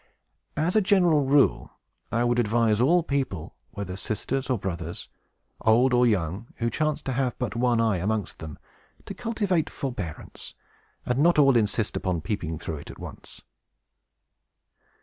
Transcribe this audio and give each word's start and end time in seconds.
As 0.57 0.75
a 0.75 0.81
general 0.81 1.25
rule, 1.25 1.73
I 2.11 2.23
would 2.23 2.39
advise 2.39 2.81
all 2.81 3.03
people, 3.03 3.53
whether 3.69 3.95
sisters 3.95 4.49
or 4.49 4.57
brothers, 4.57 5.07
old 5.63 5.93
or 5.93 6.07
young, 6.07 6.47
who 6.55 6.71
chance 6.71 7.03
to 7.03 7.11
have 7.11 7.37
but 7.37 7.55
one 7.55 7.79
eye 7.79 7.97
amongst 7.97 8.39
them, 8.39 8.57
to 9.05 9.13
cultivate 9.13 9.69
forbearance, 9.69 10.55
and 11.05 11.19
not 11.19 11.37
all 11.37 11.55
insist 11.55 11.95
upon 11.95 12.21
peeping 12.21 12.57
through 12.57 12.77
it 12.77 12.89
at 12.89 12.97
once. 12.97 13.43